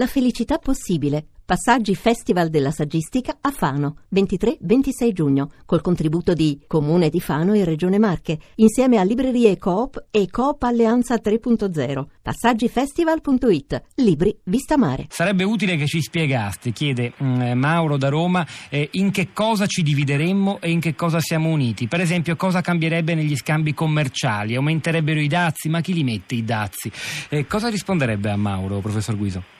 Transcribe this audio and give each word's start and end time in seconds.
La 0.00 0.06
felicità 0.06 0.56
possibile. 0.56 1.26
Passaggi 1.44 1.94
Festival 1.94 2.48
della 2.48 2.70
Saggistica 2.70 3.36
a 3.38 3.50
Fano, 3.50 3.96
23-26 4.14 5.12
giugno, 5.12 5.50
col 5.66 5.82
contributo 5.82 6.32
di 6.32 6.58
Comune 6.66 7.10
di 7.10 7.20
Fano 7.20 7.52
e 7.52 7.64
Regione 7.64 7.98
Marche, 7.98 8.38
insieme 8.54 8.96
a 8.96 9.02
Librerie 9.02 9.58
Coop 9.58 10.06
e 10.10 10.30
Coop 10.30 10.62
Alleanza 10.62 11.16
3.0. 11.16 12.06
Passaggifestival.it. 12.22 13.82
Libri 13.96 14.34
Vista 14.44 14.78
Mare. 14.78 15.04
Sarebbe 15.10 15.44
utile 15.44 15.76
che 15.76 15.86
ci 15.86 16.00
spiegasti, 16.00 16.72
chiede 16.72 17.12
mm, 17.22 17.52
Mauro 17.58 17.98
da 17.98 18.08
Roma, 18.08 18.46
eh, 18.70 18.88
in 18.92 19.10
che 19.10 19.34
cosa 19.34 19.66
ci 19.66 19.82
divideremmo 19.82 20.60
e 20.62 20.70
in 20.70 20.80
che 20.80 20.94
cosa 20.94 21.20
siamo 21.20 21.50
uniti. 21.50 21.88
Per 21.88 22.00
esempio, 22.00 22.36
cosa 22.36 22.62
cambierebbe 22.62 23.14
negli 23.14 23.36
scambi 23.36 23.74
commerciali? 23.74 24.54
Aumenterebbero 24.54 25.20
i 25.20 25.28
dazi? 25.28 25.68
Ma 25.68 25.82
chi 25.82 25.92
li 25.92 26.04
mette 26.04 26.36
i 26.36 26.42
dazi? 26.42 26.90
Eh, 27.28 27.46
cosa 27.46 27.68
risponderebbe 27.68 28.30
a 28.30 28.36
Mauro, 28.36 28.78
professor 28.78 29.14
Guiso? 29.14 29.58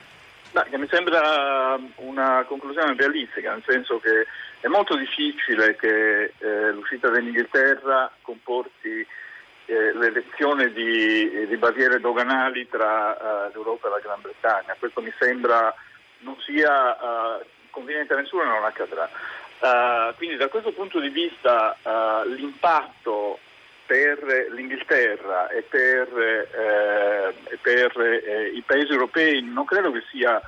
Beh, 0.51 0.77
mi 0.77 0.87
sembra 0.89 1.79
una 1.95 2.43
conclusione 2.45 2.93
realistica, 2.97 3.51
nel 3.51 3.63
senso 3.65 3.99
che 3.99 4.27
è 4.59 4.67
molto 4.67 4.97
difficile 4.97 5.77
che 5.77 6.33
eh, 6.37 6.71
l'uscita 6.71 7.09
dell'Inghilterra 7.09 8.11
comporti 8.21 9.07
eh, 9.65 9.93
l'elezione 9.93 10.73
di, 10.73 11.47
di, 11.47 11.55
barriere 11.55 12.01
doganali 12.01 12.67
tra 12.67 13.47
uh, 13.47 13.51
l'Europa 13.53 13.87
e 13.87 13.91
la 13.91 13.99
Gran 13.99 14.19
Bretagna. 14.19 14.75
Questo 14.77 15.01
mi 15.01 15.13
sembra 15.17 15.73
non 16.19 16.35
sia 16.41 16.97
uh, 16.99 17.45
conveniente 17.69 18.13
a 18.13 18.17
nessuno 18.17 18.43
e 18.43 18.47
non 18.47 18.65
accadrà. 18.65 19.09
Uh, 19.59 20.13
quindi 20.17 20.35
da 20.35 20.49
questo 20.49 20.73
punto 20.73 20.99
di 20.99 21.09
vista 21.09 21.77
l'impatto 22.25 23.39
per 23.91 24.47
l'Inghilterra 24.51 25.49
e 25.49 25.63
per, 25.63 26.07
eh, 26.17 27.57
per 27.61 27.99
eh, 27.99 28.51
i 28.53 28.61
paesi 28.61 28.89
europei 28.89 29.41
non 29.41 29.65
credo 29.65 29.91
che 29.91 30.01
sia 30.09 30.41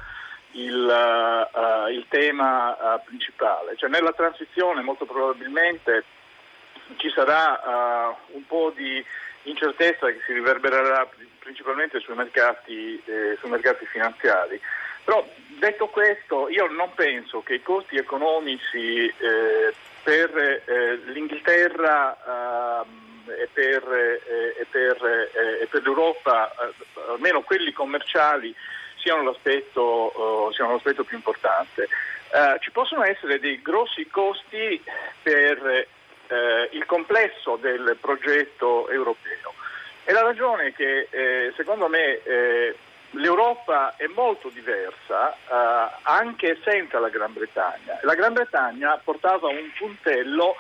il, 0.52 1.50
uh, 1.54 1.90
il 1.90 2.06
tema 2.08 2.72
uh, 2.72 3.04
principale. 3.04 3.76
Cioè, 3.76 3.90
nella 3.90 4.14
transizione 4.14 4.82
molto 4.82 5.04
probabilmente 5.04 6.06
ci 6.96 7.10
sarà 7.10 8.16
uh, 8.32 8.36
un 8.38 8.46
po' 8.48 8.72
di 8.74 9.04
incertezza 9.44 10.08
che 10.08 10.22
si 10.26 10.32
riverbererà 10.32 11.06
principalmente 11.40 12.00
sui 12.00 12.16
mercati, 12.16 13.02
eh, 13.04 13.36
sui 13.42 13.50
mercati 13.50 13.86
finanziari. 13.88 14.58
Però 15.04 15.28
detto 15.60 15.88
questo, 15.88 16.48
io 16.48 16.68
non 16.68 16.94
penso 16.96 17.42
che 17.42 17.56
i 17.56 17.62
costi 17.62 17.98
economici 17.98 19.14
per 20.02 21.02
l'Inghilterra 21.08 22.86
ehm, 22.86 23.13
e 23.28 23.50
per, 23.52 23.84
eh, 23.92 24.56
e 24.60 24.66
per, 24.70 25.06
eh, 25.06 25.62
e 25.62 25.68
per 25.68 25.84
l'Europa, 25.84 26.52
eh, 26.52 26.74
almeno 27.10 27.42
quelli 27.42 27.72
commerciali, 27.72 28.54
siano 28.98 29.24
l'aspetto, 29.24 30.52
siano 30.54 30.74
l'aspetto 30.74 31.04
più 31.04 31.18
importante. 31.18 31.90
ci 32.60 32.72
possono 32.72 33.04
essere 33.04 33.38
dei 33.38 33.62
grossi 33.62 34.08
costi 34.08 34.82
per 35.22 35.88
il 36.72 36.86
complesso 36.86 37.58
del 37.58 37.98
progetto 38.00 38.88
europeo. 38.88 39.54
E 40.06 40.14
la 40.14 40.22
ragione 40.22 40.68
è 40.68 40.74
che 40.74 41.52
secondo 41.58 41.90
me 41.90 42.22
l'Europa 43.14 43.96
è 43.98 44.08
molto 44.08 44.50
diversa 44.50 45.36
uh, 45.48 46.00
anche 46.04 46.58
senza 46.64 47.00
la 47.00 47.10
Gran 47.10 47.34
Bretagna. 47.34 48.00
La 48.02 48.16
Gran 48.16 48.34
Bretagna 48.34 49.00
portava 49.04 49.50
un 49.50 49.70
puntello 49.78 50.56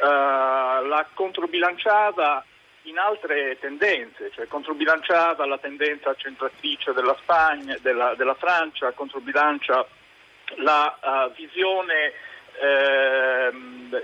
eh, 0.00 0.06
la 0.06 1.06
controbilanciava 1.14 2.44
in 2.82 2.98
altre 2.98 3.58
tendenze, 3.60 4.30
cioè 4.34 4.46
controbilanciava 4.46 5.46
la 5.46 5.58
tendenza 5.58 6.14
centratrice 6.14 6.92
della 6.92 7.16
Spagna, 7.20 7.76
della, 7.80 8.14
della 8.14 8.34
Francia, 8.34 8.92
controbilancia 8.92 9.86
la 10.56 10.98
uh, 11.00 11.32
visione 11.34 12.12
eh, 12.60 13.50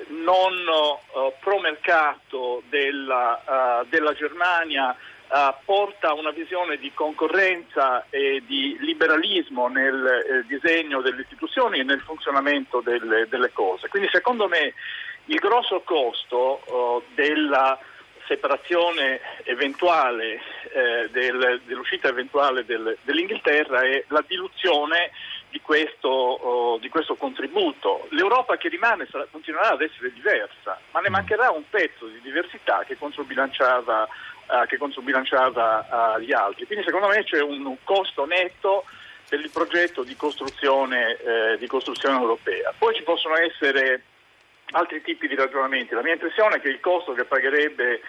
non 0.09 0.55
uh, 0.55 1.33
pro 1.41 1.61
mercato 1.61 2.63
della, 2.69 3.81
uh, 3.83 3.87
della 3.89 4.13
Germania 4.15 4.97
porta 5.65 6.13
una 6.13 6.33
visione 6.33 6.77
di 6.77 6.91
concorrenza 6.93 8.05
e 8.11 8.43
di 8.45 8.77
liberalismo 8.81 9.69
nel 9.69 10.05
eh, 10.05 10.45
disegno 10.49 11.01
delle 11.01 11.21
istituzioni 11.21 11.79
e 11.79 11.85
nel 11.85 12.01
funzionamento 12.01 12.81
delle, 12.81 13.29
delle 13.29 13.53
cose. 13.53 13.87
Quindi 13.89 14.09
secondo 14.11 14.49
me 14.49 14.75
il 15.27 15.39
grosso 15.39 15.81
costo 15.81 16.61
uh, 16.67 17.03
della 17.15 17.79
separazione 18.27 19.21
eventuale, 19.43 20.41
eh, 20.73 21.09
del, 21.11 21.61
dell'uscita 21.65 22.07
eventuale 22.07 22.65
del, 22.65 22.97
dell'Inghilterra 23.03 23.83
è 23.83 24.05
la 24.07 24.23
diluzione 24.25 25.11
di 25.49 25.61
questo, 25.61 26.47
uh, 26.47 26.79
di 26.79 26.89
questo 26.89 27.17
contributo. 27.17 28.07
L'Europa 28.11 28.57
che 28.57 28.69
rimane 28.69 29.09
sarà, 29.11 29.27
continuerà 29.29 29.71
ad 29.71 29.83
essere 29.83 30.13
diversa, 30.13 30.81
ma 30.93 31.01
ne 31.01 31.09
mm. 31.09 31.13
mancherà 31.13 31.51
un 31.51 31.65
pezzo 31.69 32.07
di 32.07 32.21
diversità 32.21 32.85
che 32.87 32.97
controbilanciava, 32.97 34.09
uh, 34.47 34.67
che 34.67 34.79
controbilanciava 34.79 36.19
gli 36.21 36.33
altri. 36.33 36.67
Quindi 36.67 36.85
secondo 36.85 37.09
me 37.09 37.25
c'è 37.25 37.43
un, 37.43 37.67
un 37.67 37.77
costo 37.83 38.27
netto 38.27 38.85
per 39.29 39.41
il 39.41 39.51
progetto 39.51 40.03
di 40.03 40.17
costruzione, 40.17 41.17
eh, 41.17 41.57
di 41.59 41.69
costruzione 41.69 42.17
europea. 42.17 42.75
Poi 42.77 42.95
ci 42.97 43.03
possono 43.05 43.37
essere 43.37 44.03
altri 44.73 45.03
tipi 45.03 45.29
di 45.29 45.35
ragionamenti. 45.35 45.95
La 45.95 46.03
mia 46.03 46.13
impressione 46.13 46.57
è 46.57 46.61
che 46.61 46.69
il 46.69 46.81
costo 46.81 47.13
che 47.13 47.25
pagherebbe, 47.25 48.01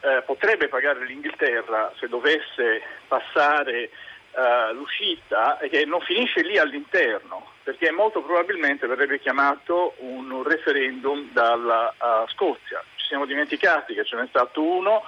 eh, 0.00 0.22
potrebbe 0.24 0.68
pagare 0.68 1.04
l'Inghilterra 1.04 1.92
se 1.98 2.08
dovesse 2.08 2.82
passare 3.08 3.90
eh, 4.36 4.72
l'uscita 4.74 5.58
è 5.58 5.68
che 5.70 5.84
non 5.86 6.00
finisce 6.00 6.42
lì 6.42 6.58
all'interno, 6.58 7.52
perché 7.62 7.90
molto 7.90 8.20
probabilmente 8.20 8.86
verrebbe 8.86 9.18
chiamato 9.18 9.94
un 9.98 10.42
referendum 10.42 11.30
dalla 11.32 11.94
uh, 11.98 12.28
Scozia. 12.28 12.82
Ci 12.96 13.06
siamo 13.06 13.24
dimenticati 13.24 13.94
che 13.94 14.04
ce 14.04 14.14
n'è 14.16 14.26
stato 14.28 14.62
uno 14.62 15.02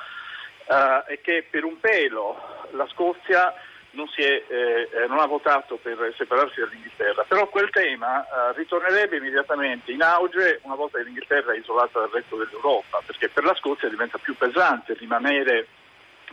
uh, 0.67 1.05
e 1.07 1.21
che 1.21 1.47
per 1.49 1.65
un 1.65 1.79
pelo 1.79 2.67
la 2.71 2.87
Scozia 2.89 3.53
non, 3.91 4.07
è, 4.15 4.21
eh, 4.23 4.89
eh, 4.93 5.07
non, 5.09 5.19
ha 5.19 5.27
votato 5.27 5.79
per 5.81 6.13
separarsi 6.17 6.61
dall'Inghilterra, 6.61 7.25
però 7.27 7.49
quel 7.49 7.71
tema 7.71 8.23
eh, 8.23 8.53
ritornerebbe 8.57 9.17
immediatamente 9.17 9.93
in 9.93 10.03
auge 10.03 10.61
una 10.63 10.75
volta 10.75 10.99
che 10.99 11.05
l'Inghilterra 11.05 11.53
è 11.53 11.59
isolata 11.59 12.01
dal 12.01 12.11
resto 12.11 12.37
dell'Europa, 12.37 13.03
perché 13.05 13.29
per 13.29 13.45
la 13.45 13.55
Scozia 13.55 13.89
diventa 13.89 14.19
più 14.19 14.37
pesante 14.37 14.95
rimanere 14.95 15.67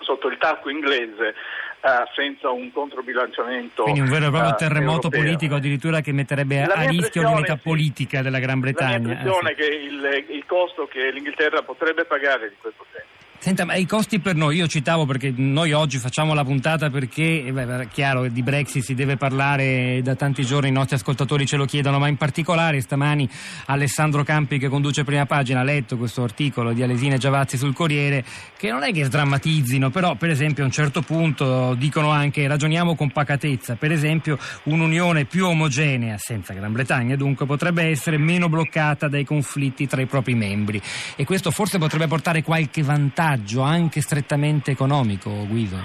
sotto 0.02 0.28
il 0.28 0.38
tacco 0.38 0.70
inglese 0.70 1.30
eh, 1.30 2.04
senza 2.14 2.50
un 2.50 2.72
controbilanciamento. 2.72 3.84
Quindi 3.84 4.02
un 4.02 4.10
vero 4.10 4.28
e 4.28 4.30
proprio 4.30 4.52
uh, 4.52 4.56
terremoto 4.56 5.08
europeo. 5.08 5.22
politico 5.22 5.56
addirittura 5.56 6.02
che 6.02 6.12
metterebbe 6.12 6.64
a 6.64 6.90
rischio 6.90 7.22
l'unità 7.22 7.56
sì, 7.56 7.62
politica 7.64 8.22
della 8.22 8.40
Gran 8.40 8.60
Bretagna. 8.60 8.92
La 8.92 9.00
mia 9.00 9.14
impressione 9.14 9.52
è 9.52 9.56
che 9.56 9.66
il, 9.66 10.26
il 10.36 10.46
costo 10.46 10.88
che 10.88 11.10
l'Inghilterra 11.12 11.62
potrebbe 11.62 12.04
pagare 12.04 12.50
di 12.50 12.56
questo 12.60 12.86
tema 12.92 13.15
Senta, 13.46 13.64
ma 13.64 13.76
i 13.76 13.86
costi 13.86 14.18
per 14.18 14.34
noi, 14.34 14.56
io 14.56 14.66
citavo 14.66 15.06
perché 15.06 15.32
noi 15.36 15.72
oggi 15.72 16.00
facciamo 16.00 16.34
la 16.34 16.44
puntata 16.44 16.90
perché, 16.90 17.46
eh, 17.46 17.52
beh, 17.52 17.82
è 17.82 17.88
chiaro, 17.90 18.28
di 18.28 18.42
Brexit 18.42 18.82
si 18.82 18.96
deve 18.96 19.18
parlare 19.18 20.02
da 20.02 20.16
tanti 20.16 20.44
giorni, 20.44 20.70
i 20.70 20.72
nostri 20.72 20.96
ascoltatori 20.96 21.46
ce 21.46 21.56
lo 21.56 21.66
chiedono, 21.66 22.00
ma 22.00 22.08
in 22.08 22.18
particolare 22.18 22.82
stamani 22.82 23.30
Alessandro 23.68 24.24
Campi 24.24 24.58
che 24.58 24.68
conduce 24.68 25.04
prima 25.04 25.28
pagina 25.28 25.60
ha 25.60 25.64
letto 25.64 25.96
questo 25.96 26.24
articolo 26.24 26.74
di 26.74 26.82
Alesina 26.82 27.18
Giavazzi 27.18 27.56
sul 27.56 27.76
Corriere, 27.76 28.26
che 28.58 28.72
non 28.72 28.82
è 28.82 28.92
che 28.92 29.04
sdrammatizzino, 29.04 29.92
però 29.92 30.16
per 30.16 30.32
esempio 30.32 30.64
a 30.64 30.66
un 30.66 30.72
certo 30.72 31.04
punto 31.04 31.76
dicono 31.76 32.10
anche 32.10 32.48
ragioniamo 32.48 32.96
con 32.96 33.12
pacatezza, 33.12 33.76
per 33.76 33.92
esempio 33.92 34.40
un'unione 34.64 35.26
più 35.26 35.46
omogenea, 35.46 36.18
senza 36.18 36.52
Gran 36.54 36.72
Bretagna 36.72 37.16
dunque, 37.16 37.46
potrebbe 37.46 37.84
essere 37.84 38.18
meno 38.18 38.50
bloccata 38.50 39.08
dai 39.08 39.24
conflitti 39.24 39.86
tra 39.86 40.02
i 40.02 40.08
propri 40.08 40.34
membri. 40.34 40.82
E 41.16 41.26
questo 41.26 41.52
forse 41.52 41.78
potrebbe 41.78 42.08
portare 42.08 42.42
qualche 42.42 42.82
vantaggio 42.82 43.34
vantaggio 43.36 43.62
anche 43.62 44.02
strettamente 44.02 44.72
economico, 44.72 45.30
Guido? 45.48 45.78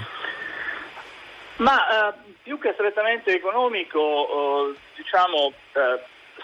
Ma 1.57 2.09
eh, 2.09 2.13
più 2.41 2.57
che 2.57 2.71
strettamente 2.73 3.35
economico, 3.35 3.99
eh, 3.99 4.75
diciamo 4.95 5.53
eh, 5.73 6.01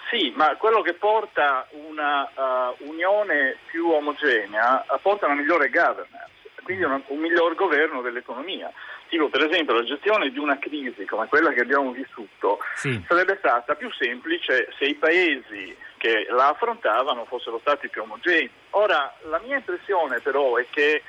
sì, 0.10 0.34
ma 0.36 0.56
quello 0.58 0.82
che 0.82 0.94
porta 0.94 1.68
una 1.72 2.30
uh, 2.34 2.90
unione 2.90 3.58
più 3.66 3.90
omogenea 3.90 4.84
eh, 4.84 5.00
porta 5.02 5.26
una 5.26 5.36
migliore 5.36 5.70
governance, 5.70 6.32
quindi 6.64 6.84
una, 6.84 7.02
un 7.08 7.20
miglior 7.20 7.56
governo 7.56 8.02
dell'economia. 8.02 8.72
Tipo, 9.08 9.30
per 9.30 9.44
esempio, 9.44 9.74
la 9.74 9.84
gestione 9.84 10.30
di 10.30 10.38
una 10.38 10.60
crisi 10.60 11.06
come 11.06 11.28
quella 11.28 11.52
che 11.52 11.62
abbiamo 11.62 11.92
vissuto 11.92 12.60
sì. 12.76 13.02
sarebbe 13.08 13.38
stata 13.40 13.76
più 13.76 13.90
semplice 13.94 14.68
se 14.78 14.86
i 14.86 14.96
paesi 14.96 15.76
che 15.98 16.28
la 16.30 16.50
affrontavano 16.50 17.26
fossero 17.26 17.60
stati 17.60 17.90
più 17.90 18.04
omogenei. 18.04 18.50
Ora, 18.72 19.14
la 19.30 19.40
mia 19.40 19.58
impressione 19.58 20.20
però 20.20 20.56
è 20.56 20.66
che 20.70 21.04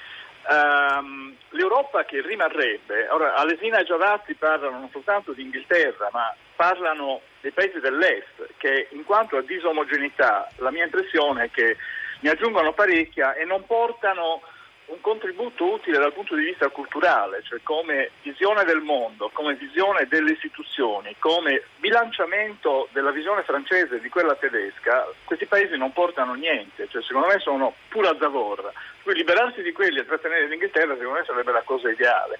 um, 0.48 1.34
l'Europa 1.50 2.04
che 2.04 2.22
rimarrebbe, 2.22 3.08
ora 3.10 3.34
Alesina 3.34 3.78
e 3.78 3.84
Giavazzi 3.84 4.34
parlano 4.34 4.78
non 4.78 4.90
soltanto 4.90 5.32
di 5.32 5.42
Inghilterra, 5.42 6.08
ma 6.12 6.34
parlano 6.56 7.20
dei 7.40 7.52
paesi 7.52 7.78
dell'Est, 7.80 8.54
che 8.56 8.88
in 8.90 9.04
quanto 9.04 9.36
a 9.36 9.42
disomogeneità, 9.42 10.50
la 10.56 10.70
mia 10.70 10.84
impressione 10.84 11.44
è 11.44 11.50
che 11.50 11.76
ne 12.20 12.30
aggiungono 12.30 12.72
parecchia 12.72 13.34
e 13.34 13.44
non 13.44 13.64
portano 13.64 14.42
un 14.88 15.00
contributo 15.00 15.72
utile 15.72 15.98
dal 15.98 16.12
punto 16.12 16.34
di 16.34 16.44
vista 16.44 16.68
culturale, 16.68 17.42
cioè 17.42 17.60
come 17.62 18.10
visione 18.22 18.64
del 18.64 18.80
mondo, 18.80 19.30
come 19.32 19.54
visione 19.54 20.06
delle 20.08 20.32
istituzioni, 20.32 21.14
come 21.18 21.62
bilanciamento 21.76 22.88
della 22.92 23.10
visione 23.10 23.42
francese 23.42 23.96
e 23.96 24.00
di 24.00 24.08
quella 24.08 24.34
tedesca, 24.34 25.06
questi 25.24 25.46
paesi 25.46 25.76
non 25.76 25.92
portano 25.92 26.34
niente, 26.34 26.88
cioè 26.88 27.02
secondo 27.02 27.28
me 27.28 27.38
sono 27.38 27.74
pura 27.88 28.16
zavorra. 28.18 28.72
Quindi 29.02 29.20
liberarsi 29.20 29.62
di 29.62 29.72
quelli 29.72 29.98
e 29.98 30.06
trattenere 30.06 30.46
l'Inghilterra 30.46 30.96
secondo 30.96 31.18
me 31.18 31.24
sarebbe 31.24 31.52
la 31.52 31.62
cosa 31.62 31.90
ideale. 31.90 32.38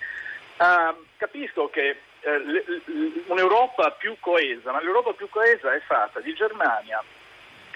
Uh, 0.57 1.05
capisco 1.17 1.69
che 1.69 2.01
uh, 2.23 3.31
un'Europa 3.31 3.91
più 3.93 4.17
coesa, 4.21 4.73
ma 4.73 4.81
l'Europa 4.81 5.13
più 5.13 5.29
coesa 5.29 5.73
è 5.75 5.81
fatta 5.87 6.19
di 6.21 6.35
Germania, 6.35 7.03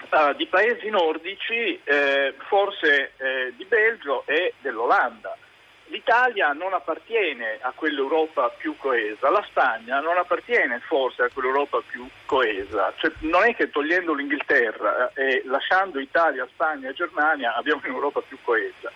uh, 0.09 0.33
di 0.33 0.45
paesi 0.47 0.89
nordici, 0.89 1.79
eh, 1.83 2.33
forse 2.47 3.13
eh, 3.17 3.53
di 3.55 3.65
Belgio 3.65 4.23
e 4.25 4.42
dell'Olanda. 4.93 5.35
L'Italia 5.87 6.53
non 6.53 6.73
appartiene 6.73 7.59
a 7.61 7.71
quell'Europa 7.75 8.49
più 8.49 8.75
coesa, 8.77 9.29
la 9.29 9.43
Spagna 9.47 9.99
non 9.99 10.17
appartiene 10.17 10.79
forse 10.79 11.23
a 11.23 11.29
quell'Europa 11.31 11.81
più 11.85 12.07
coesa, 12.25 12.91
cioè, 12.97 13.11
non 13.19 13.43
è 13.43 13.53
che 13.53 13.69
togliendo 13.69 14.13
l'Inghilterra 14.13 15.11
eh, 15.13 15.23
e 15.23 15.43
lasciando 15.45 15.99
Italia, 15.99 16.47
Spagna 16.51 16.89
e 16.89 16.93
Germania 16.93 17.55
abbiamo 17.55 17.81
un'Europa 17.83 18.21
più 18.21 18.37
coesa. 18.43 18.91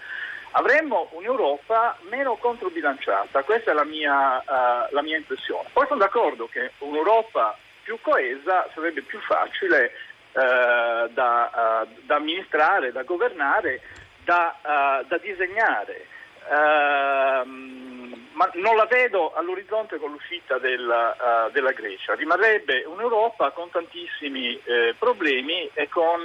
Avremmo 0.51 1.09
un'Europa 1.11 1.97
meno 2.09 2.35
controbilanciata, 2.37 3.43
questa 3.43 3.71
è 3.71 3.73
la 3.73 3.83
mia, 3.83 4.37
uh, 4.37 4.87
la 4.89 5.01
mia 5.03 5.17
impressione. 5.17 5.69
Poi 5.71 5.85
sono 5.85 5.99
d'accordo 5.99 6.47
che 6.47 6.71
un'Europa 6.79 7.55
più 7.83 7.99
coesa 8.01 8.67
sarebbe 8.73 9.01
più 9.01 9.19
facile 9.19 9.91
uh, 10.31 11.09
da, 11.13 11.83
uh, 11.83 11.87
da, 12.05 12.15
amministrare, 12.15 12.91
da 12.91 13.03
governare, 13.03 13.81
da, 14.27 15.03
da 15.07 15.17
disegnare. 15.19 16.05
Ehm, 16.51 18.27
ma 18.33 18.49
non 18.55 18.75
la 18.75 18.85
vedo 18.85 19.33
all'orizzonte 19.33 19.97
con 19.97 20.11
l'uscita 20.11 20.57
della, 20.59 21.49
della 21.51 21.71
Grecia. 21.71 22.13
Rimarrebbe 22.13 22.83
un'Europa 22.85 23.51
con 23.51 23.71
tantissimi 23.71 24.59
eh, 24.65 24.93
problemi 24.99 25.69
e 25.73 25.87
con 25.87 26.21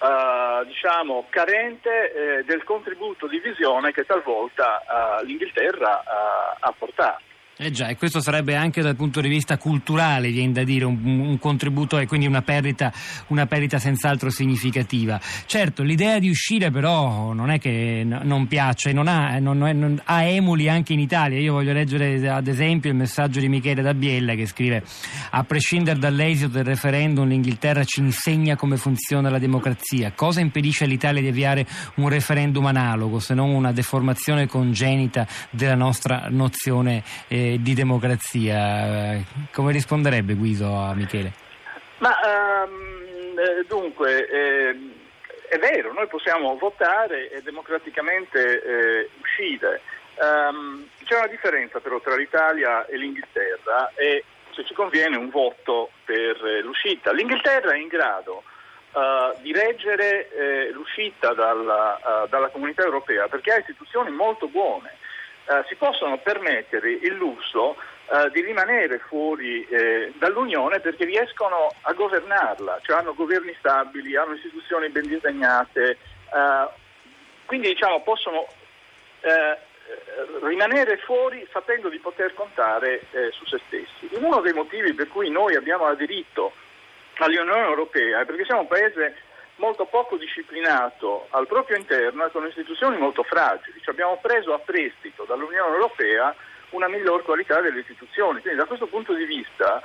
Uh, 0.00 0.64
diciamo, 0.64 1.26
carente 1.28 2.38
eh, 2.38 2.44
del 2.44 2.64
contributo 2.64 3.26
di 3.26 3.38
visione 3.38 3.92
che 3.92 4.06
talvolta 4.06 4.80
uh, 5.20 5.24
l'Inghilterra 5.26 6.02
uh, 6.02 6.56
ha 6.58 6.72
portato. 6.72 7.20
Eh 7.62 7.70
già, 7.70 7.88
e 7.88 7.96
questo 7.98 8.22
sarebbe 8.22 8.56
anche 8.56 8.80
dal 8.80 8.96
punto 8.96 9.20
di 9.20 9.28
vista 9.28 9.58
culturale, 9.58 10.30
viene 10.30 10.52
da 10.52 10.64
dire, 10.64 10.86
un, 10.86 10.98
un 11.04 11.38
contributo 11.38 11.98
e 11.98 12.06
quindi 12.06 12.26
una 12.26 12.40
perdita, 12.40 12.90
una 13.26 13.44
perdita, 13.44 13.78
senz'altro 13.78 14.30
significativa. 14.30 15.20
Certo, 15.44 15.82
l'idea 15.82 16.18
di 16.18 16.30
uscire 16.30 16.70
però 16.70 17.34
non 17.34 17.50
è 17.50 17.58
che 17.58 18.02
n- 18.02 18.22
non 18.22 18.46
piace, 18.46 18.92
non 18.92 19.08
ha, 19.08 19.38
non, 19.40 19.58
non, 19.58 20.00
ha, 20.02 20.24
emuli 20.24 20.70
anche 20.70 20.94
in 20.94 21.00
Italia. 21.00 21.38
Io 21.38 21.52
voglio 21.52 21.74
leggere 21.74 22.26
ad 22.30 22.46
esempio 22.46 22.88
il 22.88 22.96
messaggio 22.96 23.40
di 23.40 23.48
Michele 23.50 23.82
Dabbiella 23.82 24.34
che 24.34 24.46
scrive 24.46 24.82
a 25.28 25.44
prescindere 25.44 25.98
dall'esito 25.98 26.48
del 26.48 26.64
referendum 26.64 27.28
l'Inghilterra 27.28 27.84
ci 27.84 28.00
insegna 28.00 28.56
come 28.56 28.78
funziona 28.78 29.28
la 29.28 29.38
democrazia. 29.38 30.12
Cosa 30.12 30.40
impedisce 30.40 30.84
all'Italia 30.84 31.20
di 31.20 31.28
avviare 31.28 31.66
un 31.96 32.08
referendum 32.08 32.64
analogo 32.64 33.18
se 33.18 33.34
non 33.34 33.50
una 33.50 33.70
deformazione 33.70 34.46
congenita 34.46 35.26
della 35.50 35.74
nostra 35.74 36.28
nozione 36.30 37.02
eh, 37.28 37.48
di 37.58 37.74
democrazia. 37.74 39.20
Come 39.52 39.72
risponderebbe 39.72 40.34
Guido 40.34 40.76
a 40.76 40.94
Michele? 40.94 41.32
Ma 41.98 42.14
um, 42.64 43.64
dunque, 43.66 44.28
eh, 44.28 44.76
è 45.48 45.58
vero, 45.58 45.92
noi 45.92 46.06
possiamo 46.06 46.56
votare 46.56 47.30
e 47.30 47.42
democraticamente 47.42 48.62
eh, 48.62 49.10
uscire. 49.20 49.80
Um, 50.14 50.86
c'è 51.04 51.16
una 51.16 51.26
differenza 51.26 51.80
però 51.80 51.98
tra 52.00 52.14
l'Italia 52.14 52.86
e 52.86 52.96
l'Inghilterra 52.96 53.90
e 53.94 54.24
se 54.52 54.64
ci 54.64 54.74
conviene 54.74 55.16
un 55.16 55.30
voto 55.30 55.90
per 56.04 56.44
eh, 56.44 56.60
l'uscita. 56.60 57.12
L'Inghilterra 57.12 57.72
è 57.72 57.78
in 57.78 57.88
grado 57.88 58.44
uh, 58.92 59.40
di 59.40 59.52
reggere 59.52 60.30
eh, 60.30 60.70
l'uscita 60.70 61.32
dalla, 61.34 61.98
uh, 62.02 62.28
dalla 62.28 62.48
comunità 62.48 62.82
europea 62.84 63.28
perché 63.28 63.52
ha 63.52 63.58
istituzioni 63.58 64.10
molto 64.10 64.46
buone 64.46 64.98
eh, 65.46 65.64
si 65.68 65.74
possono 65.74 66.18
permettere 66.18 66.90
il 66.90 67.14
lusso 67.14 67.76
eh, 68.12 68.30
di 68.30 68.40
rimanere 68.42 68.98
fuori 68.98 69.66
eh, 69.66 70.12
dall'Unione 70.16 70.80
perché 70.80 71.04
riescono 71.04 71.72
a 71.82 71.92
governarla, 71.92 72.80
cioè 72.82 72.98
hanno 72.98 73.14
governi 73.14 73.54
stabili, 73.58 74.16
hanno 74.16 74.34
istituzioni 74.34 74.88
ben 74.88 75.06
disegnate, 75.06 75.90
eh, 75.90 76.68
quindi 77.46 77.68
diciamo 77.68 78.02
possono 78.02 78.46
eh, 79.20 79.58
rimanere 80.42 80.98
fuori 80.98 81.46
sapendo 81.50 81.88
di 81.88 81.98
poter 81.98 82.32
contare 82.34 83.02
su 83.32 83.44
se 83.46 83.60
stessi. 83.66 84.08
Uno 84.20 84.40
dei 84.40 84.52
motivi 84.52 84.92
per 84.92 85.08
cui 85.08 85.30
noi 85.30 85.56
abbiamo 85.56 85.86
aderito 85.86 86.52
all'Unione 87.18 87.64
Europea 87.64 88.20
è 88.20 88.24
perché 88.24 88.44
siamo 88.44 88.62
un 88.62 88.68
paese 88.68 89.16
molto 89.60 89.84
poco 89.84 90.16
disciplinato 90.16 91.26
al 91.30 91.46
proprio 91.46 91.76
interno 91.76 92.24
e 92.24 92.30
con 92.30 92.46
istituzioni 92.46 92.96
molto 92.96 93.22
fragili. 93.22 93.80
Ci 93.80 93.90
abbiamo 93.90 94.18
preso 94.20 94.52
a 94.52 94.58
prestito 94.58 95.24
dall'Unione 95.24 95.74
Europea 95.74 96.34
una 96.70 96.88
miglior 96.88 97.22
qualità 97.22 97.60
delle 97.60 97.80
istituzioni. 97.80 98.40
Quindi 98.40 98.58
da 98.58 98.66
questo 98.66 98.86
punto 98.86 99.14
di 99.14 99.24
vista 99.24 99.80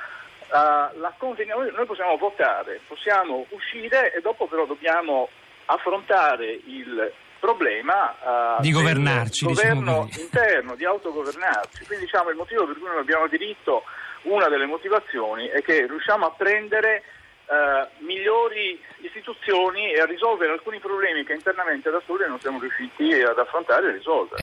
uh, 0.48 1.07
convegn- 1.18 1.74
noi 1.75 1.86
possiamo 1.86 2.16
votare, 2.18 2.80
possiamo 2.88 3.45
uscire 3.50 4.13
e 4.13 4.22
dopo 4.22 4.48
però 4.48 4.66
dobbiamo 4.66 5.30
affrontare 5.66 6.60
il 6.66 7.12
problema 7.39 8.57
uh, 8.57 8.62
di 8.62 8.71
governarci, 8.71 9.45
diciamo 9.45 9.81
governo 9.81 10.06
diciamo 10.06 10.24
interno, 10.24 10.75
di 10.75 10.86
autogovernarci. 10.86 11.86
Quindi 11.86 12.06
diciamo 12.06 12.30
il 12.30 12.38
motivo 12.38 12.66
per 12.66 12.78
cui 12.78 12.88
noi 12.88 13.00
abbiamo 13.00 13.28
diritto, 13.28 13.83
una 14.24 14.48
delle 14.48 14.66
motivazioni 14.66 15.48
è 15.48 15.62
che 15.62 15.86
riusciamo 15.86 16.25
a 16.25 16.31
prendere 16.31 17.04
eh, 17.47 17.88
migliori 18.00 18.80
istituzioni 19.01 19.94
e 19.94 20.00
a 20.01 20.06
risolvere 20.06 20.51
alcuni 20.51 20.80
problemi 20.80 21.24
che 21.24 21.33
internamente 21.33 21.92
da 21.92 22.01
soli 22.06 22.27
non 22.27 22.39
siamo 22.39 22.59
riusciti 22.59 23.13
ad 23.21 23.38
affrontare 23.38 23.89
e 23.89 23.92
risolvere. 23.92 24.33